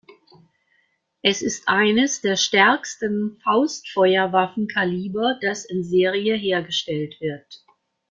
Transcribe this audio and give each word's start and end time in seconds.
Es 1.21 1.43
ist 1.43 1.67
eines 1.67 2.21
der 2.21 2.35
stärksten 2.35 3.39
Faustfeuerwaffen-Kaliber, 3.43 5.37
das 5.43 5.63
in 5.63 5.83
Serie 5.83 6.35
hergestellt 6.35 7.21
wird. 7.21 7.63